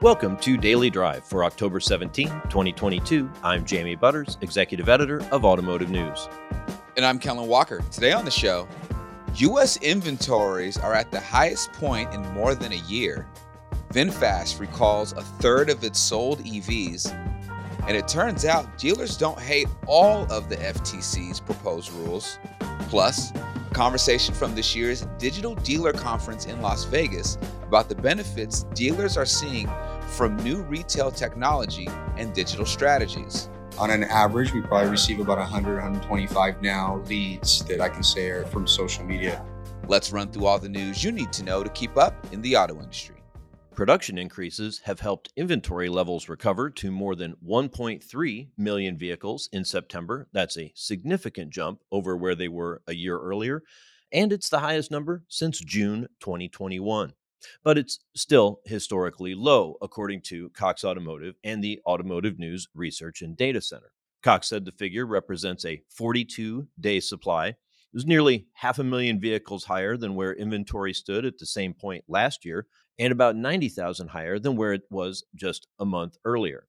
[0.00, 3.28] Welcome to Daily Drive for October 17, 2022.
[3.42, 6.28] I'm Jamie Butters, Executive Editor of Automotive News.
[6.96, 7.82] And I'm Kellen Walker.
[7.90, 8.68] Today on the show,
[9.34, 9.76] U.S.
[9.78, 13.26] inventories are at the highest point in more than a year.
[13.92, 17.12] VinFast recalls a third of its sold EVs.
[17.88, 22.38] And it turns out dealers don't hate all of the FTC's proposed rules.
[22.82, 23.32] Plus,
[23.72, 29.26] conversation from this year's Digital Dealer Conference in Las Vegas about the benefits dealers are
[29.26, 29.68] seeing
[30.08, 33.48] from new retail technology and digital strategies.
[33.78, 38.28] On an average, we probably receive about 100, 125 now leads that I can say
[38.28, 39.44] are from social media.
[39.86, 42.56] Let's run through all the news you need to know to keep up in the
[42.56, 43.17] auto industry.
[43.78, 50.26] Production increases have helped inventory levels recover to more than 1.3 million vehicles in September.
[50.32, 53.62] That's a significant jump over where they were a year earlier,
[54.10, 57.12] and it's the highest number since June 2021
[57.62, 63.36] but it's still historically low, according to Cox Automotive and the Automotive News Research and
[63.36, 63.92] Data Center.
[64.24, 67.50] Cox said the figure represents a 42 day supply.
[67.50, 67.56] It
[67.94, 72.02] was nearly half a million vehicles higher than where inventory stood at the same point
[72.08, 72.66] last year,
[72.98, 76.66] and about 90,000 higher than where it was just a month earlier.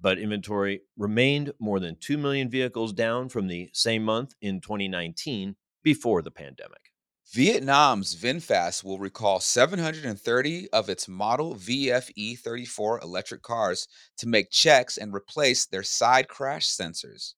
[0.00, 5.56] But inventory remained more than 2 million vehicles down from the same month in 2019
[5.82, 6.92] before the pandemic.
[7.32, 13.88] Vietnam's VinFast will recall 730 of its model VF e34 electric cars
[14.18, 17.34] to make checks and replace their side crash sensors.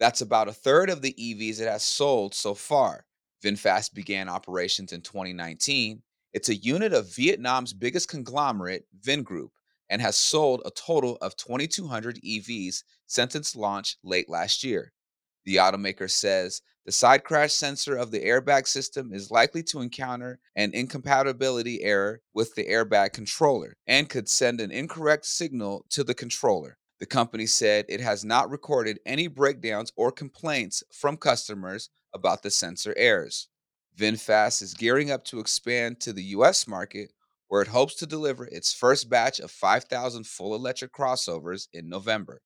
[0.00, 3.04] That's about a third of the EVs it has sold so far.
[3.44, 6.02] VinFast began operations in 2019.
[6.32, 9.50] It's a unit of Vietnam's biggest conglomerate, Vingroup,
[9.88, 14.92] and has sold a total of 2,200 EVs since its launch late last year.
[15.44, 20.38] The automaker says the side crash sensor of the airbag system is likely to encounter
[20.54, 26.14] an incompatibility error with the airbag controller and could send an incorrect signal to the
[26.14, 26.78] controller.
[27.00, 32.50] The company said it has not recorded any breakdowns or complaints from customers about the
[32.50, 33.48] sensor errors.
[34.00, 37.12] VinFast is gearing up to expand to the US market,
[37.48, 42.40] where it hopes to deliver its first batch of 5,000 full electric crossovers in November.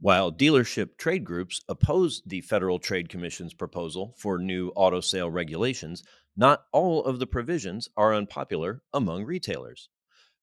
[0.00, 6.04] While dealership trade groups oppose the Federal Trade Commission's proposal for new auto sale regulations,
[6.36, 9.88] not all of the provisions are unpopular among retailers.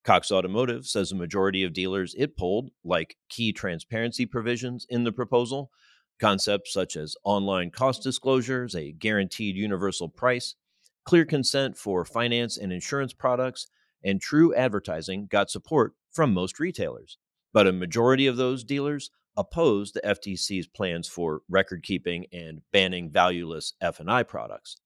[0.03, 5.11] Cox Automotive says a majority of dealers it polled like key transparency provisions in the
[5.11, 5.71] proposal,
[6.21, 10.55] concepts such as online cost disclosures, a guaranteed universal price,
[11.03, 13.67] clear consent for finance and insurance products,
[14.03, 17.17] and true advertising got support from most retailers.
[17.51, 23.09] But a majority of those dealers opposed the FTC's plans for record keeping and banning
[23.09, 24.77] valueless F&I products.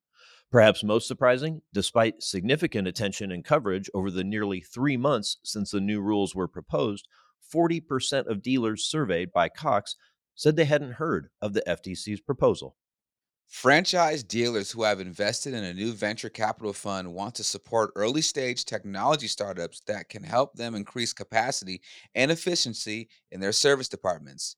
[0.52, 5.82] Perhaps most surprising, despite significant attention and coverage over the nearly 3 months since the
[5.82, 7.08] new rules were proposed,
[7.54, 9.96] 40% of dealers surveyed by Cox
[10.36, 12.76] said they hadn't heard of the FTC's proposal.
[13.48, 18.22] Franchise dealers who have invested in a new venture capital fund want to support early
[18.22, 21.82] stage technology startups that can help them increase capacity
[22.16, 24.56] and efficiency in their service departments.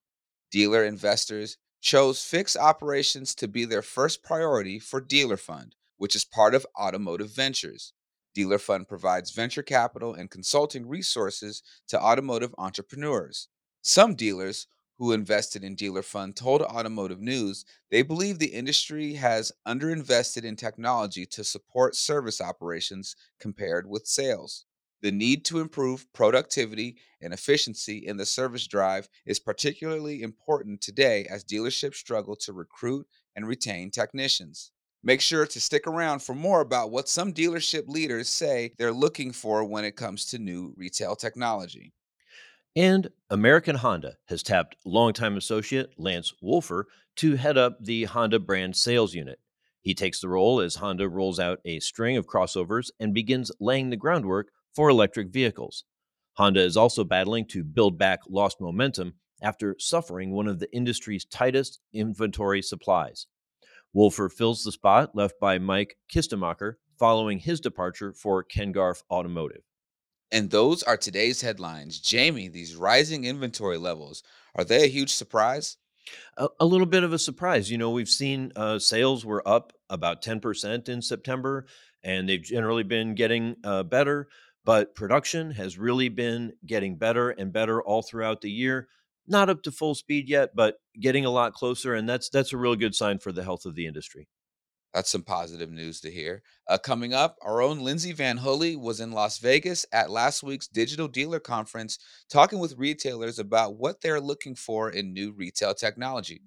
[0.51, 6.25] Dealer investors chose fixed operations to be their first priority for Dealer Fund, which is
[6.25, 7.93] part of Automotive Ventures.
[8.33, 13.49] Dealer Fund provides venture capital and consulting resources to automotive entrepreneurs.
[13.81, 19.51] Some dealers who invested in Dealer Fund, told Automotive News they believe the industry has
[19.67, 24.65] underinvested in technology to support service operations compared with sales.
[25.01, 31.27] The need to improve productivity and efficiency in the service drive is particularly important today
[31.29, 33.05] as dealerships struggle to recruit
[33.35, 34.71] and retain technicians.
[35.03, 39.31] Make sure to stick around for more about what some dealership leaders say they're looking
[39.31, 41.93] for when it comes to new retail technology.
[42.75, 46.83] And American Honda has tapped longtime associate Lance Woelfer
[47.17, 49.39] to head up the Honda brand sales unit.
[49.81, 53.89] He takes the role as Honda rolls out a string of crossovers and begins laying
[53.89, 55.85] the groundwork for electric vehicles.
[56.33, 61.25] Honda is also battling to build back lost momentum after suffering one of the industry's
[61.25, 63.27] tightest inventory supplies.
[63.93, 69.63] Wolfer fills the spot left by Mike Kistemacher following his departure for Ken Garff Automotive.
[70.31, 71.99] And those are today's headlines.
[71.99, 74.23] Jamie, these rising inventory levels,
[74.55, 75.77] are they a huge surprise?
[76.37, 77.71] A, a little bit of a surprise.
[77.71, 81.65] You know, we've seen uh, sales were up about 10% in September,
[82.03, 84.27] and they've generally been getting uh, better,
[84.65, 88.89] but production has really been getting better and better all throughout the year.
[89.27, 92.57] Not up to full speed yet, but getting a lot closer, and that's that's a
[92.57, 94.27] real good sign for the health of the industry.
[94.93, 96.41] That's some positive news to hear.
[96.67, 101.07] Uh, coming up, our own Lindsay VanHulle was in Las Vegas at last week's Digital
[101.07, 101.99] Dealer Conference
[102.29, 106.41] talking with retailers about what they're looking for in new retail technology.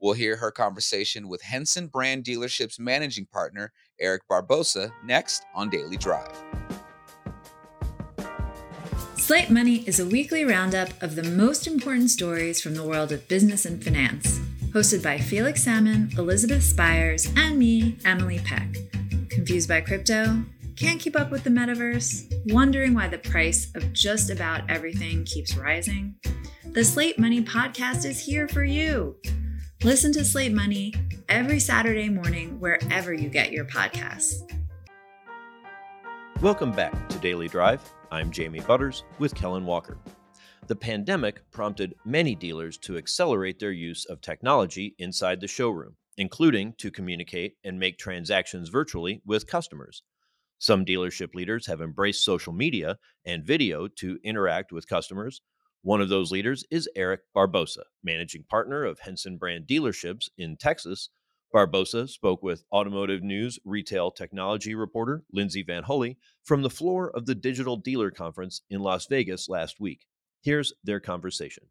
[0.00, 5.96] We'll hear her conversation with Henson Brand Dealership's managing partner, Eric Barbosa, next on Daily
[5.96, 6.30] Drive.
[9.16, 13.26] Slate Money is a weekly roundup of the most important stories from the world of
[13.26, 14.38] business and finance,
[14.76, 18.76] hosted by Felix Salmon, Elizabeth Spiers, and me, Emily Peck.
[19.30, 20.44] Confused by crypto?
[20.76, 22.30] Can't keep up with the metaverse?
[22.52, 26.16] Wondering why the price of just about everything keeps rising?
[26.74, 29.16] The Slate Money podcast is here for you.
[29.82, 30.92] Listen to Slate Money
[31.30, 34.42] every Saturday morning wherever you get your podcasts.
[36.42, 37.80] Welcome back to Daily Drive.
[38.10, 39.96] I'm Jamie Butters with Kellen Walker.
[40.66, 46.74] The pandemic prompted many dealers to accelerate their use of technology inside the showroom, including
[46.78, 50.02] to communicate and make transactions virtually with customers.
[50.58, 55.40] Some dealership leaders have embraced social media and video to interact with customers,
[55.86, 61.10] one of those leaders is Eric Barbosa, managing partner of Henson Brand Dealerships in Texas.
[61.54, 67.36] Barbosa spoke with Automotive News retail technology reporter Lindsay VanHulle from the floor of the
[67.36, 70.08] Digital Dealer Conference in Las Vegas last week.
[70.46, 71.64] Here's their conversation.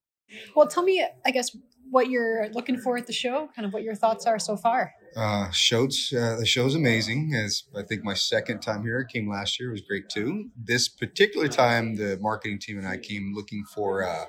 [0.54, 1.56] Well, tell me, I guess,
[1.92, 4.92] what you're looking for at the show, kind of what your thoughts are so far.
[5.16, 7.34] Uh, shows uh, the show's amazing.
[7.34, 10.50] As I think my second time here, it came last year, it was great too.
[10.62, 14.26] This particular time, the marketing team and I came looking for uh,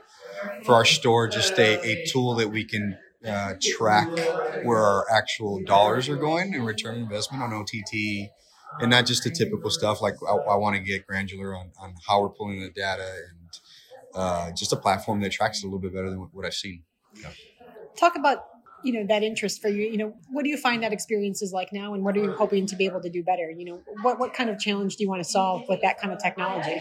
[0.63, 2.97] for our store just a, a tool that we can
[3.27, 4.09] uh, track
[4.63, 8.31] where our actual dollars are going and return investment on OTT,
[8.79, 11.97] and not just the typical stuff like I, I want to get granular on, on
[12.07, 13.46] how we're pulling the data and
[14.17, 16.83] uh, just a platform that tracks a little bit better than what I've seen.
[17.21, 17.31] Yeah.
[17.99, 18.45] Talk about
[18.83, 19.87] you know that interest for you.
[19.89, 22.33] You know, what do you find that experience is like now, and what are you
[22.33, 23.51] hoping to be able to do better?
[23.51, 26.13] You know, what what kind of challenge do you want to solve with that kind
[26.13, 26.81] of technology?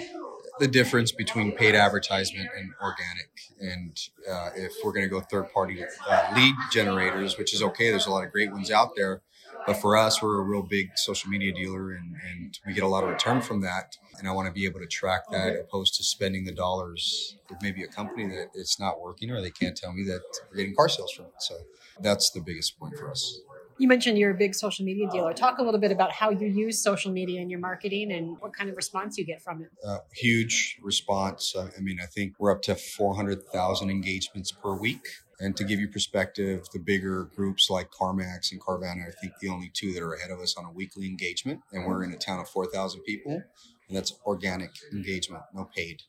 [0.59, 3.29] The difference between paid advertisement and organic,
[3.59, 3.99] and
[4.29, 8.05] uh, if we're going to go third party uh, lead generators, which is okay, there's
[8.05, 9.21] a lot of great ones out there
[9.65, 12.87] but for us, we're a real big social media dealer and, and we get a
[12.87, 13.97] lot of return from that.
[14.19, 17.61] And I want to be able to track that opposed to spending the dollars with
[17.61, 20.75] maybe a company that it's not working or they can't tell me that we're getting
[20.75, 21.33] car sales from it.
[21.39, 21.55] So
[22.01, 23.39] that's the biggest point for us.
[23.77, 25.33] You mentioned you're a big social media dealer.
[25.33, 28.53] Talk a little bit about how you use social media in your marketing and what
[28.53, 29.69] kind of response you get from it.
[29.85, 31.53] Uh, huge response.
[31.57, 35.05] I mean, I think we're up to 400,000 engagements per week.
[35.39, 39.49] And to give you perspective, the bigger groups like CarMax and Carvana, I think the
[39.49, 42.17] only two that are ahead of us on a weekly engagement, and we're in a
[42.17, 43.43] town of 4,000 people,
[43.87, 46.03] and that's organic engagement, no paid.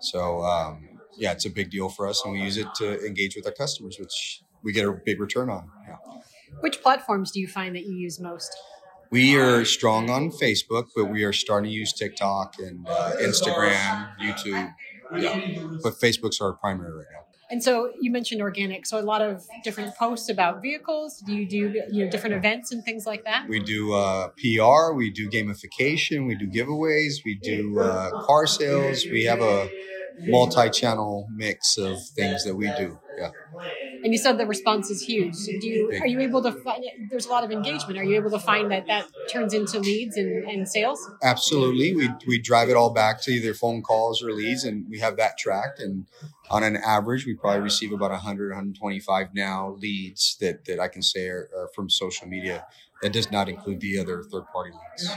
[0.00, 3.36] So, um, yeah, it's a big deal for us, and we use it to engage
[3.36, 5.70] with our customers, which we get a big return on.
[5.86, 5.96] Yeah.
[6.60, 8.56] Which platforms do you find that you use most?
[9.10, 14.16] We are strong on Facebook, but we are starting to use TikTok and uh, Instagram,
[14.20, 14.72] YouTube.
[15.16, 17.29] Yeah, but Facebook's our primary right now.
[17.50, 18.86] And so you mentioned organic.
[18.86, 21.18] So a lot of different posts about vehicles.
[21.18, 21.56] Do you do
[21.90, 23.48] you know different events and things like that?
[23.48, 24.94] We do uh, PR.
[24.94, 26.26] We do gamification.
[26.26, 27.24] We do giveaways.
[27.24, 29.04] We do uh, car sales.
[29.04, 29.68] We have a
[30.18, 32.98] multi-channel mix of things that we do.
[33.18, 33.30] Yeah.
[34.02, 35.34] And you said the response is huge.
[35.34, 36.82] So do you are you able to find?
[37.10, 37.98] There's a lot of engagement.
[37.98, 40.98] Are you able to find that that turns into leads and, and sales?
[41.22, 41.94] Absolutely.
[41.94, 45.16] We we drive it all back to either phone calls or leads, and we have
[45.18, 45.80] that tracked.
[45.80, 46.06] And
[46.50, 51.02] on an average, we probably receive about 100, 125 now leads that that I can
[51.02, 52.66] say are, are from social media.
[53.02, 55.10] That does not include the other third party leads.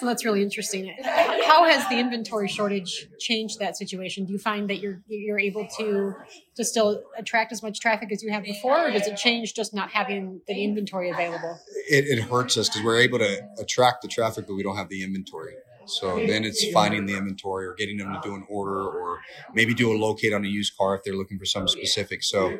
[0.00, 0.94] Well, that's really interesting.
[1.02, 4.26] How has the inventory shortage changed that situation?
[4.26, 6.14] Do you find that you're you're able to
[6.56, 9.74] to still attract as much traffic as you have before, or does it change just
[9.74, 11.58] not having the inventory available?
[11.88, 14.88] It, it hurts us because we're able to attract the traffic, but we don't have
[14.88, 15.54] the inventory.
[15.88, 19.20] So then it's finding the inventory or getting them to do an order or
[19.54, 22.22] maybe do a locate on a used car if they're looking for something specific.
[22.22, 22.58] So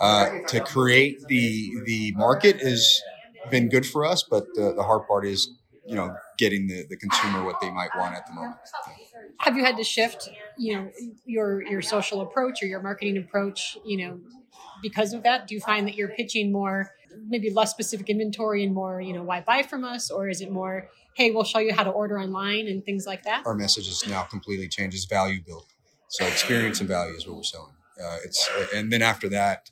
[0.00, 3.02] uh, to create the the market has
[3.50, 5.50] been good for us, but the, the hard part is
[5.86, 8.56] you know getting the, the consumer what they might want at the moment.
[9.38, 10.90] Have you had to shift you know
[11.24, 14.20] your your social approach or your marketing approach you know
[14.82, 15.46] because of that?
[15.46, 16.90] Do you find that you're pitching more
[17.28, 20.10] maybe less specific inventory and more you know why buy from us?
[20.10, 23.22] Or is it more hey we'll show you how to order online and things like
[23.24, 23.46] that?
[23.46, 25.66] Our message is now completely changes value built.
[26.08, 27.74] So experience and value is what we're selling.
[28.02, 29.70] Uh, it's and then after that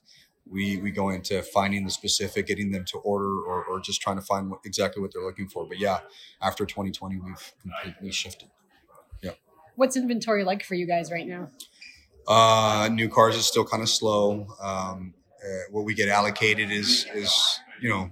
[0.51, 4.17] we we go into finding the specific, getting them to order, or, or just trying
[4.17, 5.67] to find what, exactly what they're looking for.
[5.67, 6.01] But yeah,
[6.41, 8.49] after 2020, we've completely shifted.
[9.23, 9.33] Yeah.
[9.77, 11.51] What's inventory like for you guys right now?
[12.27, 14.47] Uh, new cars is still kind of slow.
[14.61, 18.11] Um, uh, what we get allocated is is you know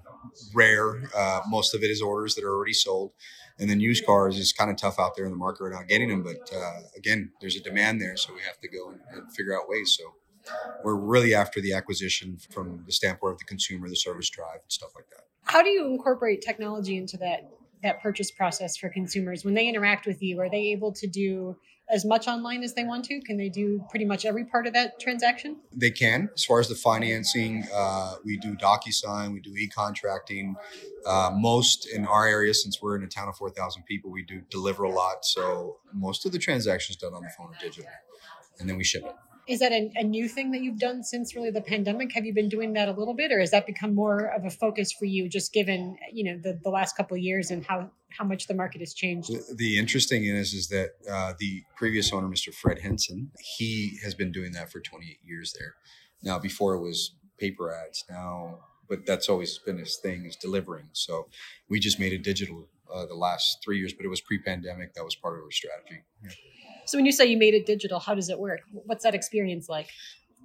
[0.55, 1.09] rare.
[1.17, 3.13] Uh, most of it is orders that are already sold.
[3.59, 5.83] And then used cars is kind of tough out there in the market right now
[5.83, 6.23] getting them.
[6.23, 9.57] But uh, again, there's a demand there, so we have to go and, and figure
[9.57, 9.97] out ways.
[9.99, 10.13] So
[10.85, 14.71] we're really after the acquisition from the standpoint of the consumer, the service drive, and
[14.71, 15.25] stuff like that.
[15.45, 17.51] How do you incorporate technology into that
[17.83, 20.41] that purchase process for consumers when they interact with you?
[20.41, 21.57] Are they able to do
[21.89, 23.21] as much online as they want to?
[23.21, 25.57] Can they do pretty much every part of that transaction?
[25.73, 26.31] They can.
[26.35, 30.57] As far as the financing, uh, we do DocuSign, we do e-contracting.
[31.05, 34.43] Uh, most in our area, since we're in a town of 4,000 people, we do
[34.51, 35.25] deliver a lot.
[35.25, 37.91] So most of the transactions done on the phone are digital,
[38.59, 39.15] and then we ship it.
[39.49, 42.13] Is that a, a, new thing that you've done since really the pandemic?
[42.15, 44.51] Have you been doing that a little bit, or has that become more of a
[44.51, 47.91] focus for you, just given you know the, the last couple of years and how
[48.19, 49.31] how much the market has changed?
[49.31, 52.53] The, the interesting is is that uh, the previous owner, Mr.
[52.53, 55.75] Fred Henson, he has been doing that for 28 years there.
[56.23, 58.05] Now, before it was paper ads.
[58.09, 60.89] Now, but that's always been his thing is delivering.
[60.93, 61.29] So
[61.69, 64.95] we just made it digital uh, the last three years, but it was pre-pandemic.
[64.95, 66.05] That was part of our strategy.
[66.23, 66.31] Yeah.
[66.87, 68.61] So when you say you made it digital, how does it work?
[68.73, 69.91] What's that experience like?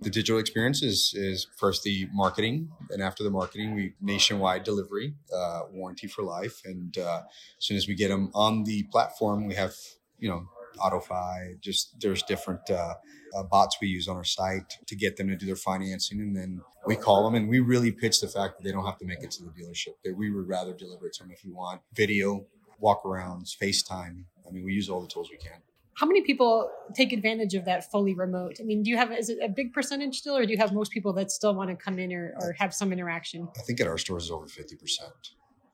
[0.01, 5.13] The digital experience is is first the marketing, and after the marketing, we nationwide delivery,
[5.31, 7.21] uh, warranty for life, and uh,
[7.59, 9.75] as soon as we get them on the platform, we have
[10.17, 10.47] you know
[10.79, 11.61] AutoFi.
[11.61, 12.95] Just there's different uh,
[13.35, 16.35] uh, bots we use on our site to get them to do their financing, and
[16.35, 19.05] then we call them and we really pitch the fact that they don't have to
[19.05, 19.93] make it to the dealership.
[20.03, 22.47] That we would rather deliver it to them if you want video,
[22.79, 24.23] walk arounds, FaceTime.
[24.47, 25.61] I mean, we use all the tools we can
[25.93, 28.57] how many people take advantage of that fully remote?
[28.59, 30.73] I mean, do you have is it a big percentage still, or do you have
[30.73, 33.47] most people that still want to come in or, or have some interaction?
[33.57, 35.11] I think at our stores is over fifty percent.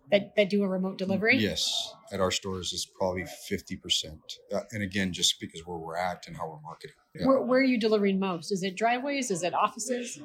[0.09, 1.35] That, that do a remote delivery?
[1.35, 5.97] Yes, at our stores is probably fifty percent, uh, and again, just because where we're
[5.97, 6.95] at and how we're marketing.
[7.13, 7.27] Yeah.
[7.27, 8.51] Where, where are you delivering most?
[8.51, 9.31] Is it driveways?
[9.31, 10.19] Is it offices?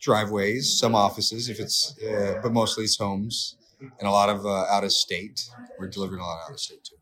[0.00, 4.64] Driveways, some offices, if it's, uh, but mostly it's homes, and a lot of uh,
[4.64, 5.48] out of state.
[5.78, 6.96] We're delivering a lot out of state too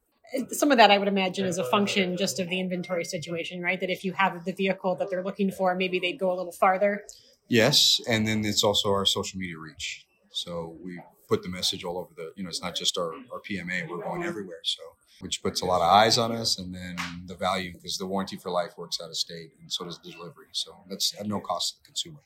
[0.51, 3.81] some of that I would imagine is a function just of the inventory situation, right?
[3.81, 6.53] That if you have the vehicle that they're looking for, maybe they'd go a little
[6.53, 7.05] farther.
[7.49, 10.07] Yes, and then it's also our social media reach.
[10.31, 13.41] So we put the message all over the, you know, it's not just our, our
[13.49, 14.61] PMA, we're going everywhere.
[14.63, 14.83] So
[15.21, 16.97] which puts a lot of eyes on us and then
[17.27, 20.11] the value because the warranty for life works out of state and so does the
[20.11, 20.47] delivery.
[20.53, 22.21] So that's at no cost to the consumer.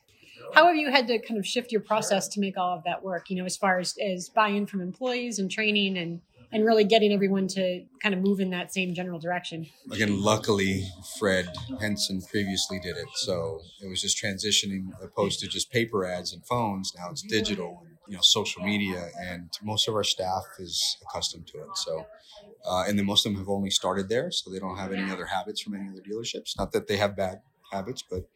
[0.53, 3.03] How have you had to kind of shift your process to make all of that
[3.03, 3.29] work?
[3.29, 6.21] You know, as far as, as buy-in from employees and training and
[6.55, 9.67] and really getting everyone to kind of move in that same general direction.
[9.91, 10.87] Again, luckily,
[11.19, 11.49] Fred
[11.81, 16.45] Henson previously did it, so it was just transitioning opposed to just paper ads and
[16.45, 16.93] phones.
[16.97, 21.45] Now it's digital and you know social media, and most of our staff is accustomed
[21.47, 21.75] to it.
[21.75, 22.07] So.
[22.67, 25.11] Uh, and then most of them have only started there, so they don't have any
[25.11, 26.57] other habits from any other dealerships.
[26.57, 28.27] Not that they have bad habits, but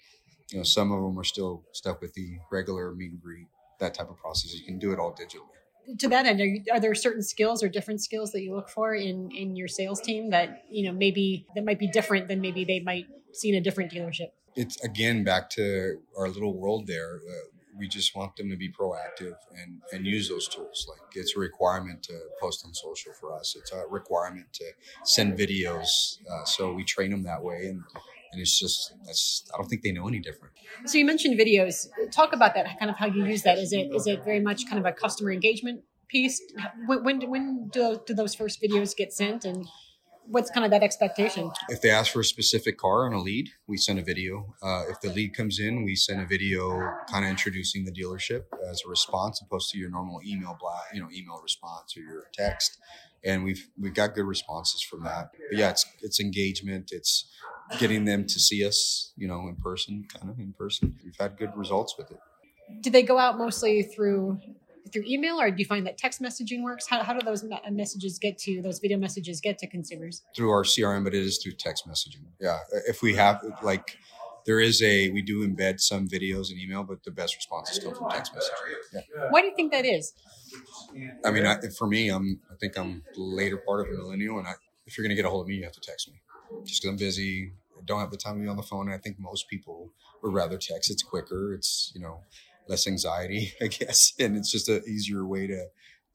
[0.52, 3.48] you know some of them are still stuck with the regular meet and greet,
[3.80, 4.54] that type of process.
[4.54, 5.59] You can do it all digitally
[5.98, 8.70] to that end, are, you, are, there certain skills or different skills that you look
[8.70, 12.42] for in in your sales team that you know maybe that might be different than
[12.42, 14.30] maybe they might see in a different dealership?
[14.56, 17.16] It's again back to our little world there.
[17.16, 20.86] Uh, we just want them to be proactive and and use those tools.
[20.90, 23.56] Like it's a requirement to post on social for us.
[23.58, 24.66] It's a requirement to
[25.04, 26.20] send videos.
[26.30, 27.84] Uh, so we train them that way and
[28.32, 30.54] and it's just that's I don't think they know any different.
[30.86, 31.88] So you mentioned videos.
[32.12, 32.80] Talk about that.
[32.80, 33.58] Kind of how you use that.
[33.58, 36.42] Is it is it very much kind of a customer engagement piece?
[36.86, 39.68] When when, when do, do those first videos get sent and
[40.30, 41.52] what's kind of that expectation?
[41.70, 44.56] If they ask for a specific car on a lead, we send a video.
[44.62, 48.44] Uh, if the lead comes in, we send a video kind of introducing the dealership
[48.70, 52.26] as a response, opposed to your normal email blast, you know, email response or your
[52.34, 52.78] text.
[53.26, 55.32] And we've we've got good responses from that.
[55.50, 56.92] But yeah, it's it's engagement.
[56.94, 57.30] It's
[57.78, 60.96] getting them to see us, you know, in person, kind of in person.
[61.04, 62.18] We've had good results with it.
[62.82, 64.40] Do they go out mostly through
[64.92, 66.88] through email, or do you find that text messaging works?
[66.88, 70.24] How, how do those messages get to those video messages get to consumers?
[70.36, 72.26] Through our CRM, but it is through text messaging.
[72.40, 73.98] Yeah, if we have like
[74.46, 77.76] there is a we do embed some videos in email, but the best response is
[77.76, 79.02] still from text messaging.
[79.16, 79.28] Yeah.
[79.30, 80.14] Why do you think that is?
[81.24, 84.40] I mean, I, for me, I'm I think I'm the later part of a millennial,
[84.40, 84.54] and I,
[84.86, 86.22] if you're going to get a hold of me, you have to text me
[86.66, 87.54] just because I'm busy.
[87.86, 88.88] Don't have the time to be on the phone.
[88.88, 90.90] And I think most people would rather text.
[90.90, 91.54] It's quicker.
[91.54, 92.22] It's you know
[92.68, 95.66] less anxiety, I guess, and it's just an easier way to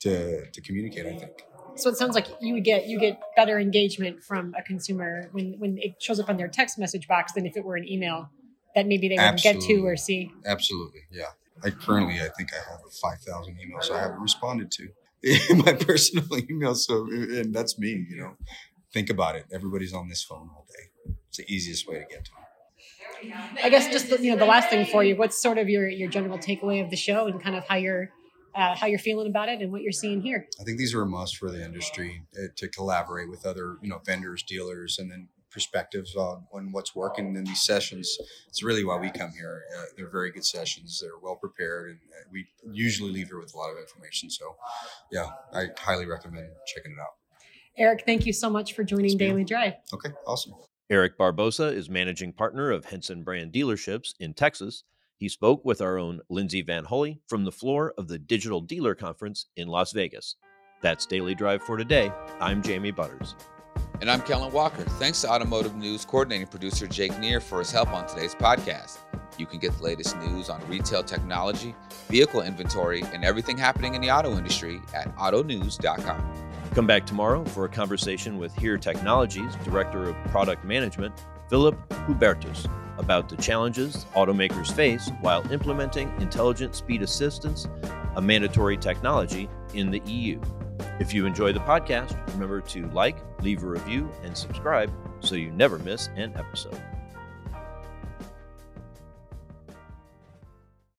[0.01, 1.07] to to communicate.
[1.07, 1.45] I think.
[1.77, 5.55] So it sounds like you would get you get better engagement from a consumer when
[5.59, 8.31] when it shows up on their text message box than if it were an email
[8.75, 10.31] that maybe they wouldn't get to or see.
[10.47, 11.31] Absolutely, yeah.
[11.63, 14.89] I currently I think I have five thousand emails I haven't responded to
[15.23, 16.75] in my personal email.
[16.75, 18.37] So and that's me, you know
[18.95, 19.45] think about it.
[19.53, 20.85] Everybody's on this phone all day.
[21.29, 22.41] It's the easiest way to get to them.
[23.63, 25.17] I guess just the, you know the last thing for you.
[25.17, 28.11] What's sort of your your general takeaway of the show and kind of how you're
[28.55, 30.47] uh, how you're feeling about it and what you're seeing here.
[30.61, 33.89] I think these are a must for the industry uh, to collaborate with other, you
[33.89, 38.19] know, vendors, dealers, and then perspectives on, on what's working in these sessions.
[38.49, 39.63] It's really why we come here.
[39.77, 40.99] Uh, they're very good sessions.
[41.01, 44.31] They're well prepared, and uh, we usually leave here with a lot of information.
[44.31, 44.57] So,
[45.13, 47.15] yeah, I highly recommend checking it out.
[47.77, 49.75] Eric, thank you so much for joining Daily Drive.
[49.93, 50.55] Okay, awesome.
[50.91, 54.85] Eric Barbosa is managing partner of Henson Brand Dealerships in Texas.
[55.17, 59.47] He spoke with our own Lindsay VanHulle from the floor of the Digital Dealer Conference
[59.57, 60.37] in Las Vegas.
[60.83, 62.13] That's Daily Drive for today.
[62.39, 63.35] I'm Jamie Butters.
[64.03, 64.83] And I'm Kellen Walker.
[64.83, 68.99] Thanks to Automotive News coordinating producer Jake Neher for his help on today's podcast.
[69.39, 71.75] You can get the latest news on retail technology,
[72.09, 76.44] vehicle inventory, and everything happening in the auto industry at autonews.com.
[76.75, 81.15] Come back tomorrow for a conversation with Here Technologies Director of Product Management,
[81.49, 81.77] Philip
[82.09, 87.69] Hubertus, about the challenges automakers face while implementing intelligent speed assistance,
[88.17, 90.41] a mandatory technology in the EU.
[90.99, 95.53] If you enjoy the podcast, remember to like, leave a review, and subscribe so you
[95.53, 96.83] never miss an episode.